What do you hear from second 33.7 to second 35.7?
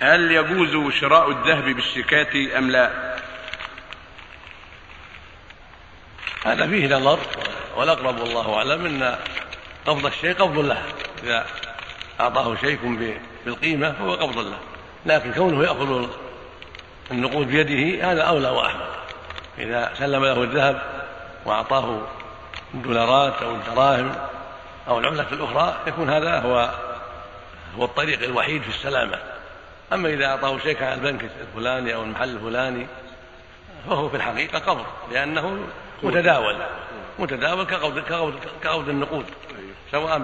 فهو في الحقيقة قبض لأنه